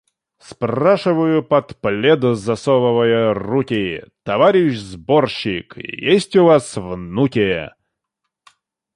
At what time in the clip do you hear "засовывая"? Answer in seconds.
2.23-3.35